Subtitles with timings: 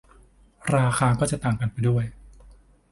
[0.73, 2.05] ราคาก็จะต่างกันไปด้วย